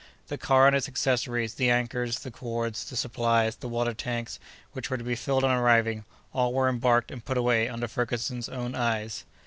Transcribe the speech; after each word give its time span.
The 0.29 0.37
car 0.39 0.65
and 0.65 0.75
its 0.75 0.87
accessories, 0.87 1.53
the 1.53 1.69
anchors, 1.69 2.21
the 2.21 2.31
cords, 2.31 2.89
the 2.89 2.95
supplies, 2.95 3.57
the 3.57 3.67
water 3.69 3.93
tanks, 3.93 4.39
which 4.73 4.89
were 4.89 4.97
to 4.97 5.03
be 5.03 5.13
filled 5.13 5.43
on 5.43 5.55
arriving, 5.55 6.05
all 6.33 6.53
were 6.55 6.67
embarked 6.67 7.11
and 7.11 7.23
put 7.23 7.37
away 7.37 7.69
under 7.69 7.87
Ferguson's 7.87 8.49
own 8.49 8.73
eyes. 8.73 9.25